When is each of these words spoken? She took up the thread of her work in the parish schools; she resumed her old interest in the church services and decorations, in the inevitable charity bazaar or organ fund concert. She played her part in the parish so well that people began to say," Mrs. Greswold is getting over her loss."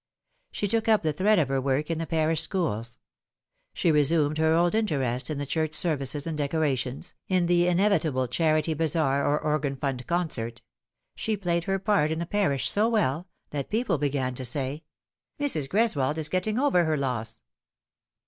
She 0.51 0.67
took 0.67 0.87
up 0.87 1.03
the 1.03 1.13
thread 1.13 1.37
of 1.37 1.47
her 1.49 1.61
work 1.61 1.91
in 1.91 1.99
the 1.99 2.07
parish 2.07 2.41
schools; 2.41 2.97
she 3.71 3.91
resumed 3.91 4.39
her 4.39 4.55
old 4.55 4.73
interest 4.73 5.29
in 5.29 5.37
the 5.37 5.45
church 5.45 5.75
services 5.75 6.25
and 6.25 6.35
decorations, 6.35 7.13
in 7.27 7.45
the 7.45 7.67
inevitable 7.67 8.27
charity 8.27 8.73
bazaar 8.73 9.23
or 9.23 9.39
organ 9.39 9.75
fund 9.75 10.07
concert. 10.07 10.63
She 11.13 11.37
played 11.37 11.65
her 11.65 11.77
part 11.77 12.09
in 12.11 12.17
the 12.17 12.25
parish 12.25 12.67
so 12.67 12.89
well 12.89 13.27
that 13.51 13.69
people 13.69 13.99
began 13.99 14.33
to 14.33 14.43
say," 14.43 14.81
Mrs. 15.39 15.69
Greswold 15.69 16.17
is 16.17 16.29
getting 16.29 16.57
over 16.57 16.85
her 16.85 16.97
loss." 16.97 17.39